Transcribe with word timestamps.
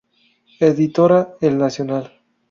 Editora 0.59 1.37
El 1.41 1.59
Nacional. 1.59 2.11